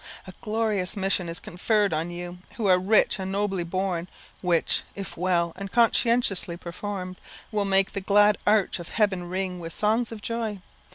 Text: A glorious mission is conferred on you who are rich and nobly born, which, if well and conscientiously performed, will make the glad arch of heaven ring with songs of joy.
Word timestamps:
A 0.25 0.33
glorious 0.41 0.97
mission 0.97 1.29
is 1.29 1.39
conferred 1.39 1.93
on 1.93 2.09
you 2.09 2.39
who 2.55 2.65
are 2.65 2.79
rich 2.79 3.19
and 3.19 3.31
nobly 3.31 3.63
born, 3.63 4.07
which, 4.41 4.81
if 4.95 5.15
well 5.15 5.53
and 5.55 5.71
conscientiously 5.71 6.57
performed, 6.57 7.17
will 7.51 7.65
make 7.65 7.93
the 7.93 8.01
glad 8.01 8.39
arch 8.47 8.79
of 8.79 8.89
heaven 8.89 9.29
ring 9.29 9.59
with 9.59 9.73
songs 9.75 10.11
of 10.11 10.23
joy. 10.23 10.57